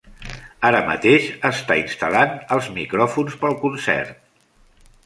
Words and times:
Ara 0.69 0.79
mateix 0.87 1.27
està 1.49 1.77
instal·lant 1.83 2.35
els 2.57 2.71
micròfons 2.79 3.39
pel 3.45 3.59
concert. 3.67 4.19